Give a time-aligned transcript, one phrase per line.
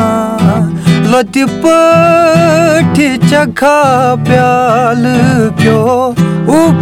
[1.11, 3.79] لۄتہِ پٲٹھۍ چکھا
[4.27, 6.13] پیالہٕ کیو
[6.53, 6.77] اُپ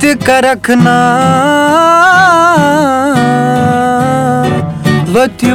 [0.00, 0.98] تہِ کرکھ نا
[5.12, 5.50] لۄتہِ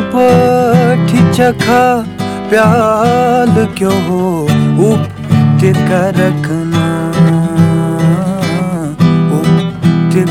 [1.36, 1.84] چکھا
[2.50, 3.96] پیالہٕ کیو
[4.80, 5.02] اُپ
[5.60, 6.52] تہِ کرکھ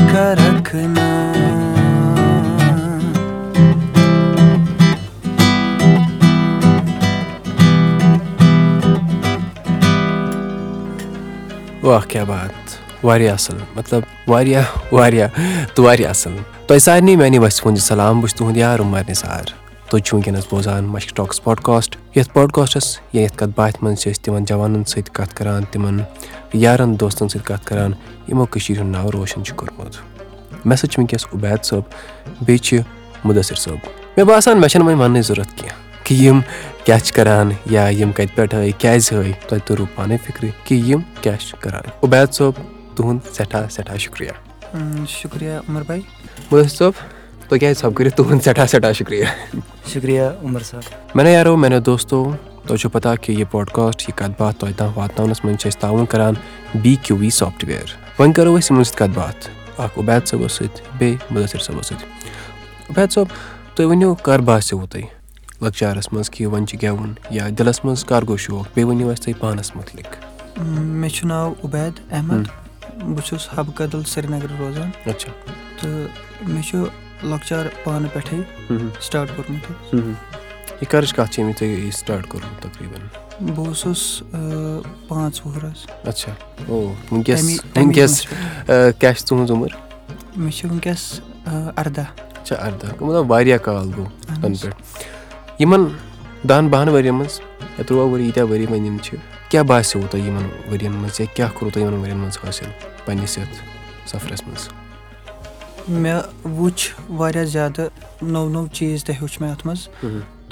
[0.01, 1.33] نا رکھنا۔
[11.83, 12.51] واہ کیٛاہ بات۔
[13.03, 15.27] واریاہ اَصٕل۔ مطلب واریاہ واریاہ
[15.75, 19.67] تہٕ واریاہ اَصٕل۔ تۄہہِ سارنٕے میانہِ وَسہِ ہُنٛد سلام بہٕ چھُس تُہُنٛد یار، عُمر نثار۔
[19.89, 24.11] تُہۍ چھِو وٕنکیٚنَس بوزان مشک ٹاکٕس پاڈکاسٹ یَتھ پاڈکاسٹَس یا یَتھ کَتھ باتھِ منٛز چھِ
[24.11, 25.99] أسۍ تِمَن جوانَن سۭتۍ کَتھ کَران تِمَن
[26.53, 27.91] یارَن دوستَن سۭتۍ کَتھ کَران
[28.27, 29.76] یِمو کٔشیٖرِ ہُنٛد ناو روشَن چھُ کوٚرمُت
[30.67, 31.81] مےٚ سۭتۍ چھُ وٕنکیٚس عُبید صٲب
[32.41, 32.79] بیٚیہِ چھِ
[33.23, 33.77] مُدثر صٲب۔
[34.17, 36.39] مےٚ باسان مےٚ چھَنہٕ وۄنۍ وَننٕچ ضوٚرَتھ کینٛہہ کہِ یِم
[36.83, 40.89] کیٛاہ چھِ کَران یا یِم کَتہِ پٮ۪ٹھ ہٲے کیٛازِ ہٲے تۄہہِ توٚروٕ پانَے فِکرِ کہِ
[40.89, 42.51] یِم کیٛاہ چھِ کَران۔ عُبید صٲب
[42.95, 44.31] تُہُنٛد سٮ۪ٹھاہ سٮ۪ٹھاہ شُکریہ۔
[45.07, 45.99] شُکریہ عمر بھاے
[46.51, 46.91] مُدثر صٲب
[47.49, 49.25] تُہۍ کیٛازِ صٲب کٔرِو تُہُنٛد سٮ۪ٹھاہ سٮ۪ٹھاہ شُکریہ۔
[49.93, 52.31] شُکریہ عمر صٲب۔ مےٚ یارو میانیو دوستو
[52.67, 55.79] تۄہہِ چھُو پَتہ کہِ یہِ پاڈکاسٹ یہِ کَتھ باتھ تۄہہِ تام واتناونَس منٛز چھِ أسۍ
[55.79, 56.33] تعاوُن کَران
[56.75, 57.87] بی کیوٗ وی سافٹوِیَر
[58.19, 62.05] وۄنۍ کَرو أسۍ یِمَن سۭتۍ کَتھ باتھ۔ اَکھ عُبید صٲبَس سۭتۍ بیٚیہِ مُدثر صٲبَس سۭتۍ
[62.89, 63.27] عُبید صٲب
[63.75, 65.05] تُہۍ ؤنِو کَر باسیٚووُ تۄہہِ
[65.61, 69.23] لۄکچارَس منٛز کہِ وۄنۍ چھِ گٮ۪وُن یا دِلَس منٛز کَر گوٚو شوق بیٚیہِ ؤنِو اَسہِ
[69.23, 70.09] تُہۍ پانَس مُتعلِق
[70.99, 72.47] مےٚ چھُ ناو عُبید احمد
[73.03, 75.31] بہٕ چھُس حبہٕ کدل سرینگرٕ روزان اچھا
[75.79, 76.77] تہٕ مےٚ چھُ
[77.29, 78.41] لۄکچار پانہٕ پٮ۪ٹھٕے
[79.01, 84.23] سٹاٹ کوٚرمُت یہِ کَرٕچ کَتھ چھِ أمِس تۄہہِ سٹاٹ کوٚرمُت تقریٖبن بہٕ اوسُس
[85.07, 86.31] پانٛژھ وُہُر حظ۔ اچھا۔
[86.67, 87.43] او وٕنکیٚس
[87.75, 88.27] وٕنکیٚس
[88.99, 89.67] کیٛاہ چھِ تُہُنٛز عُمر؟
[90.35, 91.19] مےٚ چھِ وٕنکیٚس
[91.77, 92.05] اَرداہ۔
[92.41, 94.09] اچھا اَرداہ۔ مطلب واریاہ کال گوٚو
[94.41, 94.75] تَنہٕ پٮ۪ٹھ۔
[95.59, 95.83] یِمن
[96.49, 97.39] دہن بہن ؤرین منٛز
[97.77, 99.17] یا تُرٛواہ ؤری ییٖتیٛاہ ؤری وۄنۍ یِم چھِ
[99.49, 102.69] کیٛاہ باسیٚووُ تۄہہِ یِمن ؤرین منٛز یا کیٛاہ کوٚروٕ تۄہہِ یِمن ؤرین منٛز حٲصِل
[103.05, 103.55] پنٕنِس یَتھ
[104.09, 104.69] سفرس منٛز؟
[105.87, 107.85] مےٚ وٕچھ واریاہ زیادٕ
[108.21, 109.87] نوٚو نوٚو چیٖز تہِ ہیوٚچھ مےٚ اَتھ منٛز۔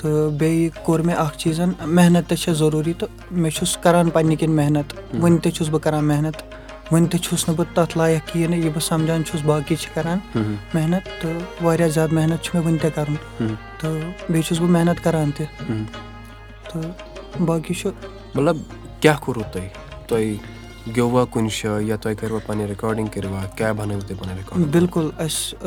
[0.05, 4.37] تہٕ بیٚیہِ کوٚر مےٚ اکھ چیٖزن محنت تہِ چھےٚ ضروٗری تہٕ مےٚ چھُس کران پنٕنہِ
[4.39, 6.35] کِنۍ محنت۔ وُنہِ تہِ چھُس بہٕ کران محنت
[6.91, 10.19] وُنہِ تہِ چھُس نہٕ بہٕ تَتھ لایق کِہینۍ یہِ بہٕ سَمجان چھُس باقٕے چھِ کران
[10.73, 13.15] محنت تہٕ واریاہ زیادٕ محنت چھُ مےٚ وُنہِ تہِ کَرُن۔
[13.79, 13.91] تہٕ
[14.29, 15.45] بیٚیہِ چھُس بہٕ محنت کران تہِ۔
[16.69, 17.89] تہٕ باقٕے چھُ۔
[18.35, 18.57] مطلب
[19.01, 19.67] کیٛاہ کوٚروٕ تۄہہِ؟
[20.07, 20.35] تۄہہِ
[20.95, 25.09] گیوا کُنہِ جایہِ یا تۄہہِ کٔروا پَنٕنۍ رِکاڈِنٛگ کٔروا؟ کیب بَنٲوِو تُہۍ پَنٕنۍ رِکاڈِنٛگ بِلکُل
[25.17, 25.57] اَسہِ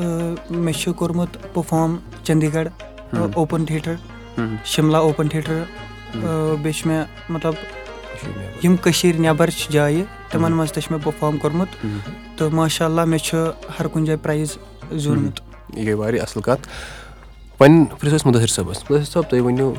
[0.51, 1.97] مےٚ چھُ کوٚرمُت perform
[2.55, 2.69] Chandigarh
[3.35, 3.95] open theatre.
[4.65, 5.63] Shimla open theatre
[6.13, 7.55] بیٚیہِ چھُ مےٚ مطلب
[8.65, 11.77] یِم کٔشیٖر نیٚبر چھِ جایہِ تِمن منٛز تہِ چھُ مےٚ پٔرفارم کوٚرمُت
[12.39, 13.37] تہٕ ماشاء اللہ مےٚ چھُ
[13.79, 14.57] ہر کُنہِ جایہِ پرایز
[14.93, 15.41] زیوٗنمُت
[15.77, 16.69] یہِ گٔے واریاہ اَصٕل کَتھ
[17.61, 19.73] وۄنۍ پرٛژھو أسۍ مُدثر صٲبَس مُدثر صٲب تُہۍ ؤنِو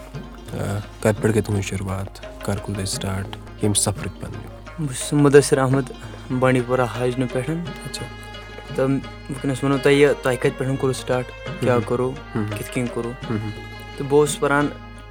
[1.01, 4.47] کَتہِ پٮ۪ٹھ گٔے تُہٕنٛز شُروعات کَر کوٚر تۄہہِ سٹاٹ ییٚمہِ سفرٕکۍ پَنٕنہِ
[4.79, 5.91] بہٕ چھُس مُدثر احمد
[6.39, 7.49] بانڈی پورہ ہاجنہٕ پٮ۪ٹھ
[7.85, 8.05] اچھا۔
[8.75, 11.25] تہٕ وٕنکیٚنس وَنو تۄہہِ یہِ تۄہہِ کَتہِ پٮ۪ٹھ کوٚروٕ سٹاٹ
[11.61, 12.13] کیاہ کوٚروٕ
[12.57, 14.67] کِتھ کٔنۍ کوٚروٕ تہٕ بہٕ اوسُس پَران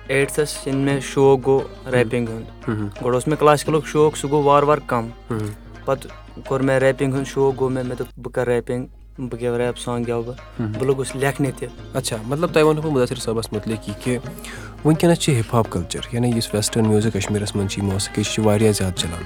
[0.09, 2.69] ایٹتھس ییٚلہِ مےٚ شوق گوٚو ریپِنٛگ ہُنٛد۔
[3.04, 5.09] گۄڈٕ اوس مےٚ کلاسِکلُک شوق سُہ گوٚو وارٕ وارٕ کَم۔
[5.84, 6.10] پَتہٕ
[6.47, 8.87] کوٚر مےٚ ریپِنٛگ ہُنٛد شوق گوٚو مےٚ مےٚ دوٚپ بہٕ کَرٕ ریپِنٛگ
[9.19, 12.93] بہٕ گٮ۪و ریپ سانٛگ گٮ۪وٕ بہٕ۔ بہٕ لوٚگُس لیکھنہِ تہِ۔ اچھا مطلب تۄہہِ وَنہو بہٕ
[12.93, 14.19] مُدثر صٲبَس مُتعلِق یہِ کہِ
[14.84, 18.44] وٕنکیٚنَس چھِ ہِپ ہاپ کَلچَر یعنی یُس ویسٹٲرٕن میوٗزِک کَشمیٖرَس منٛز چھِ یہِ موسیٖقی چھِ
[18.44, 19.22] واریاہ زیادٕ چَلان۔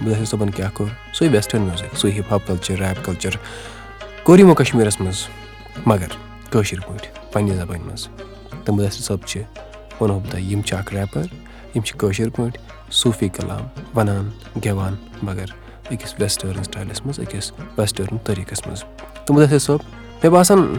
[0.00, 3.30] مُدثر صٲبَن کیٛاہ کوٚر؟ سُے ویسٹٲرٕن میوٗزِک سُے hip hop culture rap culture
[4.22, 5.26] کوٚر یِمو کَشمیٖرَس منٛز
[5.86, 6.08] مگر
[6.50, 8.08] کٲشِر پٲٹھۍ پنٛنہِ زبٲنۍ منٛز۔
[8.66, 9.42] تہٕ مُدثر صٲب چھِ۔
[10.00, 11.24] وَنہو بہٕ تۄہہِ یِم چھِ اَکھ ریپَر،
[11.74, 13.64] یِم چھِ کٲشِر پٲٹھۍ صوٗفی کلام،
[13.98, 14.30] وَنان
[14.64, 15.44] گٮ۪وان مگر
[15.90, 18.80] أکِس وٮ۪سٹٲرٕن سٹایلَس منٛز أکِس وٮ۪سٹٲرٕن طٔریٖقَس منٛز۔
[19.24, 19.78] تہٕ مُدثر صٲب
[20.22, 20.74] مےٚ باسان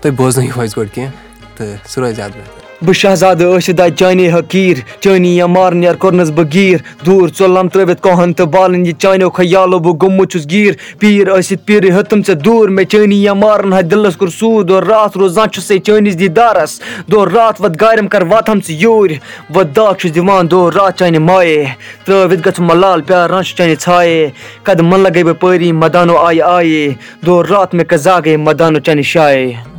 [0.00, 1.12] تُہۍ بوزنٲیِو اَسہِ گۄڈٕ کینٛہہ
[1.56, 6.30] تہٕ سُہ روزِ زیادٕ بہتر۔ بہٕ شہزادٕ ٲسِتھ دَزِ چانے حقیٖر چٲنی یا مارنیر کوٚرنَس
[6.36, 10.74] بہٕ گیٖر دوٗر ژوٚلَم ترٲوِتھ کوہَن تہٕ بالَن یہِ چانیو خیالو بہٕ گوٚمُت چھُس گیٖر
[11.00, 14.82] پیٖر ٲسِتھ پیٖرٕ ہیوٚتُم ژےٚ دوٗر مےٚ چٲنی یا مارَن ہا دِلَس کوٚر سوٗد اور
[14.92, 16.80] راتھ روزان چھُسے چٲنِس دیٖدارَس
[17.12, 19.16] دۄہ راتھ وَتھ گارٮ۪م کَر واتہٕ ژٕ یوٗرۍ
[19.54, 21.64] وَتھ داغ چھُس دِوان دۄہ راتھ چانہِ مایے
[22.04, 24.30] ترٛٲوِتھ گژھُم مَلال پیاران چھُ چانہِ ژھایے
[24.64, 26.88] قدٕ مَن لَگے بہٕ پٲری مدانو آیہِ آیے
[27.26, 29.71] دۄہ راتھ مےٚ کَزاگے مدانو چانہِ شایے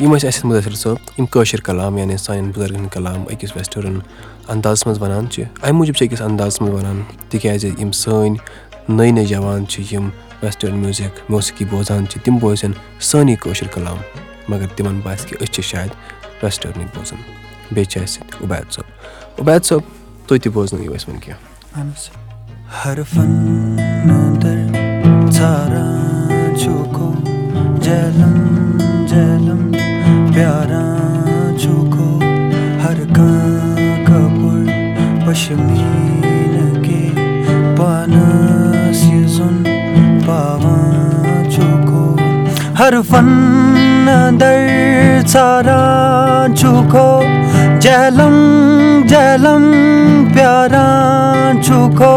[0.00, 3.98] یِم ٲسۍ اَسہِ مُدثر صٲب، یِم کٲشِر کَلام یعنی سانٮ۪ن بُزرگَن ہٕنٛدۍ کَلام أکِس ویسٹٲرٕن
[4.48, 8.34] اَندازَس منٛز وَنان چھِ، اَمہِ موٗجوٗب چھِ أکِس اَندازَس منٛز وَنان، تِکیٛازِ یِم سٲنۍ
[8.88, 10.08] نٔے نٔے جوان چھِ، یِم
[10.42, 13.96] ویسٹٲرٕن میوٗزِک، موسیٖقی بوزان چھِ، تِم بوزن سٲنی کٲشِر کَلام،
[14.48, 15.90] مگر تِمَن باسہِ کہِ أسۍ چھِ شاید
[16.42, 17.22] ویسٹٲرنٕے بوزان۔
[17.70, 18.84] بیٚیہِ چھِ اَسہِ سۭتۍ عُبید صٲب۔
[19.38, 19.80] عُبید صٲب
[20.26, 22.10] تُہۍ تہِ بوزنٲیِو اَسہِ وۄنۍ کینٛہہ۔ اہن حظ۔
[25.36, 27.12] ژھاران چھُکھو
[27.82, 29.67] جہلم جہلم
[30.38, 32.18] پیاران چھُکھو
[32.82, 34.68] ہر کانٛہہ کپُر
[35.24, 37.00] پشمیٖن کے
[37.76, 41.48] پانس یہِ زوٚن پاوان
[42.78, 44.66] ہر فن اندر
[45.26, 47.10] ژھاران چھُکھو
[47.80, 48.36] جہلم
[49.08, 49.64] جہلم
[50.34, 52.16] پیاران چھُکھو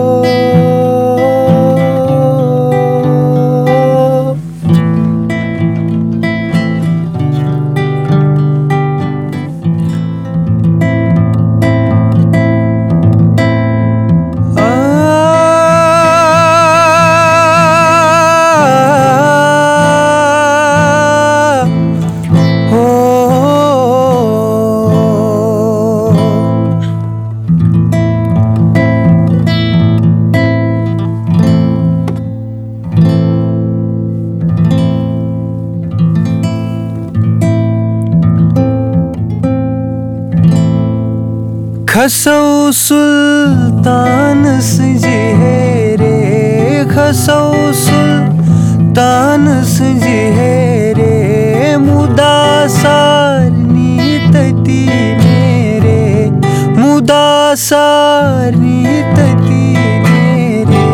[42.01, 45.05] کھسو سلطان سٕنٛزِ
[45.41, 50.05] ہیرے کھسو سلطان سٕنٛزِ
[50.37, 54.85] ہیرے مُدا سارنی تٔتی
[55.21, 56.29] نیرے
[56.77, 59.73] مُدا سارنی تٔتی
[60.07, 60.87] نیرے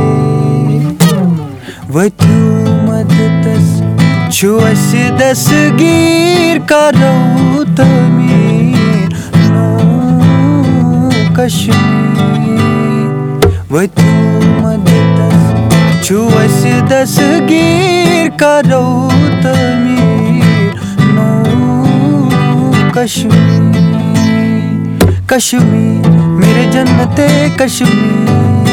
[1.94, 2.42] ؤتھِو
[2.88, 3.68] مدتس
[4.36, 8.47] چھُ اَسہِ دستگیٖر کرو تعمیٖر
[11.48, 13.12] نوٚو کشمیٖر
[13.72, 14.12] ؤتھِو
[14.62, 15.44] مدتس
[16.06, 18.88] چھُ اَسہِ دستگیٖر کرو
[19.44, 20.74] تعمیٖر
[21.16, 23.64] نوٚو کشمیٖر
[25.28, 26.10] کشمیٖر
[26.40, 27.28] میرے جنتے
[27.58, 28.66] کشمیٖر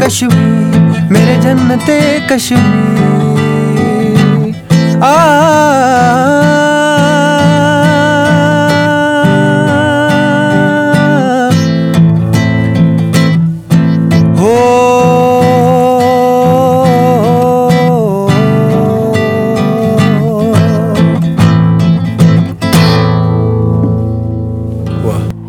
[0.00, 1.98] کشمیٖر میرے جنتے
[2.28, 2.91] کشمیٖر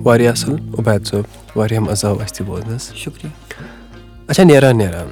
[0.06, 3.30] واریاہ اَصٕل عُبید صٲب واریاہ مَزٕ آو اَسہِ تہِ بوزنَس شُکریہ۔
[4.28, 5.08] اچھا نیران نیران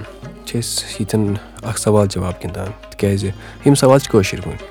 [0.45, 1.33] چھِ أسۍ ییٚتٮ۪ن
[1.69, 3.25] اَکھ سوال جواب گِنٛدان۔ تِکیٛازِ
[3.65, 4.65] یِم سوال چھِ کٲشِر پٲٹھۍ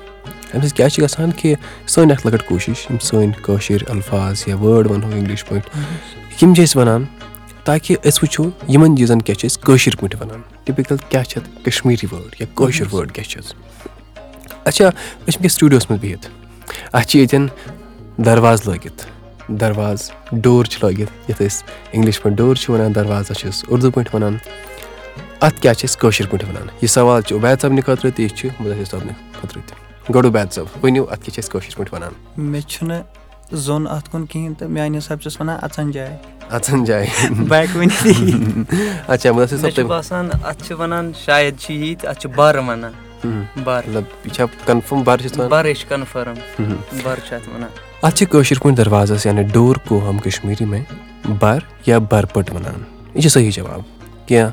[0.53, 1.55] اَمہِ سۭتۍ کیٛاہ چھِ گژھان کہِ
[1.87, 5.69] سٲنۍ اَکھ لۄکٕٹ کوٗشِش یِم سٲنۍ کٲشِر الفاظ یا وٲڈ وَنہو اِنٛگلِش پٲٹھۍ
[6.41, 7.05] یِم چھِ أسۍ وَنان
[7.63, 11.65] تاکہِ أسۍ وٕچھو یِمَن چیٖزَن کیٛاہ چھِ أسۍ کٲشِر پٲٹھۍ وَنان۔ ٹِپِکَل کیٛاہ چھِ اَتھ
[11.65, 13.53] کشمیٖری وٲڈ یا کٲشِر وٲڈ کیٛاہ چھِ حظ
[14.63, 16.27] اچھا أسۍ چھِ وٕنکٮ۪س سٹوٗڈیوَس منٛز بِہِتھ
[16.93, 17.47] اَتھ چھِ ییٚتٮ۪ن
[18.25, 19.05] دَرواز لٲگِتھ
[19.47, 23.91] دَرواز ڈور چھِ لٲگِتھ یَتھ أسۍ اِنٛگلِش پٲٹھۍ ڈور چھِ وَنان دَروازَس چھِ أسۍ اُردو
[23.91, 24.37] پٲٹھۍ وَنان۔
[25.41, 28.29] اَتھ کیٛاہ چھِ أسۍ کٲشِر پٲٹھۍ وَنان؟ یہِ سوال چھُ عُبید صٲبنہِ خٲطرٕ تہِ یہِ
[28.29, 29.11] چھُ مُدثر صٲبنہِ
[29.41, 29.75] خٲطرٕ تہِ۔
[30.15, 33.01] گۄڈٕ عُبید صٲب ؤنِو اَتھ کیٛاہ چھِ أسۍ کٲشِر پٲٹھۍ وَنان؟ مےٚ چھُنہٕ
[33.51, 36.17] زوٚن اَتھ کُن کِہیٖنۍ تہٕ میانہِ حِسابہٕ چھُس وَنان اَژَن جاے۔
[36.49, 38.07] اَژَن جاے۔ بہٕ ہٮ۪کہٕ ؤنِتھ
[39.07, 42.57] اچھا مُدثر صٲب تُہۍ باسان اَتھ چھِ وَنان شاید چھِ یی تہٕ اَتھ چھِ بَر
[42.57, 42.91] وَنان۔
[43.63, 46.73] بَر۔ مطلب یہِ چھا کَنفٲرٕم بَر چھِ وَنان؟ بَرٕے چھِ کَنفٲرٕم
[47.03, 50.81] بَر چھِ اَتھ وَنان۔ اَتھ چھِ کٲشِر پٲٹھۍ دَروازَس یعنی ڈور کو ہم کشمیٖری میں
[51.39, 53.81] بَر یا بَر پٔٹ وَنان یہِ چھِ صحیح جواب۔
[54.27, 54.51] کینٛہہ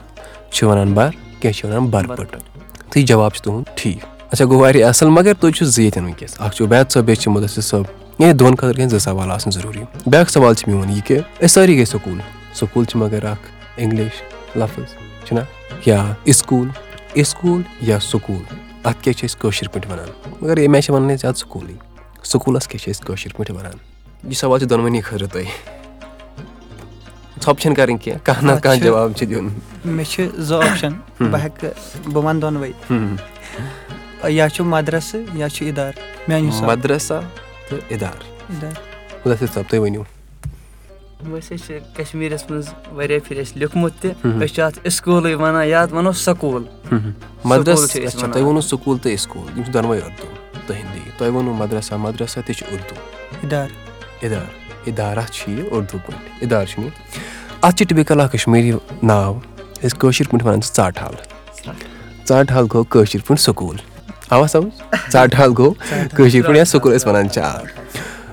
[0.53, 4.59] چھِ وَنان بَر کینٛہہ چھِ وَنان بَر تہٕ یہِ جواب چھُ تُہُنٛد ٹھیٖک۔ اچھا گوٚو
[4.59, 7.61] واریاہ اَصٕل مگر تُہۍ چھِو زٕ ییٚتٮ۪ن وٕنکٮ۪س اَکھ چھُ عُبید صٲب بیٚیہِ چھِ مُدثر
[7.61, 7.85] صٲب
[8.19, 11.47] یعنی دۄن خٲطرٕ گژھن زٕ سوال آسٕنۍ ضروٗری۔ بیٛاکھ سوال چھُ میون یہِ کہِ أسۍ
[11.47, 12.19] سٲری گٔے سکوٗل
[12.55, 14.23] سکوٗل چھِ مگر اَکھ اِنٛگلِش
[14.57, 15.41] لفظ چھُنہ
[15.87, 16.69] یا اِسکوٗل
[17.13, 18.43] اِسکوٗل یا سکوٗل۔
[18.85, 20.09] اَتھ کیٛاہ چھِ أسۍ کٲشِر پٲٹھۍ وَنان
[20.43, 21.88] مگر ییٚمہِ آیہِ چھِ وَنان أسۍ زیادٕ سکوٗلٕے
[22.25, 23.77] سکوٗلَس کیٛاہ چھِ أسۍ کٲشِر پٲٹھۍ وَنان
[24.25, 25.47] یہِ سوال چھُ دۄنوٕنی خٲطرٕ تۄہہِ
[27.43, 29.49] ژھۄپہٕ چھَنہٕ کَرٕنۍ کینٛہہ کانٛہہ نَتہٕ کانٛہہ جواب چھُ دیُن
[29.85, 31.73] مےٚ چھِ زٕ آپشَن بہٕ ہٮ۪کہٕ
[32.13, 32.71] بہٕ وَنہٕ دۄنوَے
[34.33, 35.97] یا چھُ مَدرَسہٕ یا چھُ اِدارٕ
[36.29, 37.21] میانہِ حِسابہٕ مدرسا
[37.69, 38.19] تہٕ اِدار
[38.51, 38.79] اِدارٕ
[39.27, 40.03] مُدثر صٲب تُہۍ ؤنِو
[41.31, 45.83] ویسے چھِ کَشمیٖرَس منٛز واریاہ پھِرِ اَسہِ لیوٗکھمُت تہِ أسۍ چھِ اَتھ اِسکوٗلٕے وَنان یا
[45.83, 46.63] اَتھ وَنو سکوٗل
[47.45, 48.31] مدرس چھِ أسۍ وَنان.
[48.33, 50.27] تۄہہِ ووٚنوُ سکوٗل تہٕ اِسکوٗل یِم چھِ دۄنوَے اُردو
[50.69, 52.95] تہٕ ہِندی تۄہہِ ووٚنوُ مدرسا مدرسا تہِ چھُ اُردو۔
[53.43, 53.71] اِدارٕ۔
[54.21, 54.47] اِدار۔
[54.85, 57.19] اِدارا چھِ یہِ اُردو پٲٹھۍ اِدار چھُنہٕ یہِ۔
[57.63, 58.73] اَتھ چھِ ٹِپِکَل اَکھ کَشمیٖری
[59.03, 59.39] ناو۔
[59.85, 61.15] أسۍ کٲشِر پٲٹھۍ وَنان چھِ ژاٹ حال
[62.29, 63.77] ژاٹ حال گوٚو کٲشِر پٲٹھۍ سکوٗل۔
[64.31, 65.75] آوا سَمٕجھ ژاٹ حال گوٚو
[66.15, 67.59] کٲشِر پٲٹھۍ یا سکوٗل ٲسۍ وَنان چھِ آ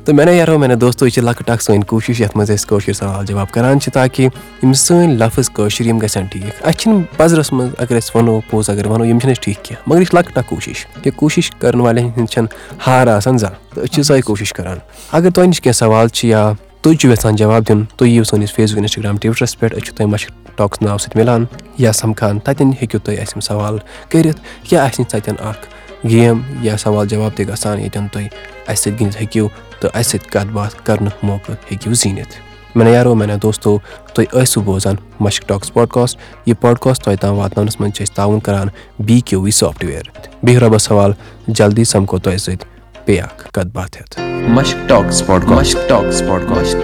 [0.06, 2.68] تو میں نے یارو میں نے دوستو یہ لۄکٕٹ اکھ سٲنۍ کوٗشِش یَتھ منٛز أسۍ
[2.70, 4.28] کٲشِر سوال جواب کران چھِ تاکہِ
[4.64, 8.70] یِم سٲنۍ لفظ کٲشِر یِم گژھن ٹھیٖک اَسہِ چھِنہٕ پزرس منٛز اگر أسۍ وَنو پوٚز
[8.70, 11.80] اگر وَنو یِم چھِنہٕ اَسہِ ٹھیٖک مگر یہِ چھِ لۄکٕٹ اکھ کوٗشِش، یہِ کوٗشِش کرن
[11.82, 14.78] والٮ۪ن ہِنٛز چھنہٕ ہار آسان زانٛہہ تہٕ أسۍ چھِ سۄے کوٗشِش کران۔
[15.12, 18.54] اگر تۄہہِ نِش کینٛہہ سوال چھِ یا تُہۍ چھِو یژھان جواب دیُن تُہۍ یِیِو سٲنِس
[18.56, 21.46] فیس بُک اِنسٹاگرام ٹُوِٹرس پٮ۪ٹھ أسۍ چھِ تۄہہِ مشک ٹاکٕس ناو سۭتۍ مِلان۔
[21.78, 23.78] یا سمکھان تتٮ۪ن ہیٚکِو تُہۍ اَسہِ یِم سوال
[24.10, 24.40] کٔرِتھ
[24.72, 25.66] یا اَسہِ نِش تتٮ۪ن اکھ
[26.08, 29.48] گیم، یا سوال جواب تہِ گژھان ییٚتٮ۪ن تُہۍ اَسہِ سۭتۍ گِنٛدِتھ ہیٚکِو
[29.80, 32.36] تہٕ اَسہِ سۭتۍ کتھ باتھ کرنُک موقعہٕ ہیٚکِو زیٖنِتھ۔
[32.76, 33.78] مےٚ نے یارو مےٚ نے دوستو
[34.14, 38.40] تُہۍ ٲسِو بوزان مشک ٹاکٕس پاڈکاسٹ یہِ پاڈکاسٹ تۄہہِ تام واتناونس منٛز چھِ أسۍ تعاوُن
[38.40, 38.68] کران
[39.00, 40.04] بی کیو وی سافٹوِیر۔
[40.44, 41.12] بِہِو رۄبس حوال
[41.48, 42.68] جلدی سمکھو تۄہہِ سۭتۍ
[43.06, 44.20] بیٚیہِ اکھ کتھ باتھ ہٮ۪تھ
[44.50, 46.76] Mushk talks talks talks podcast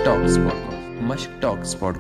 [1.02, 1.92] Mushk talks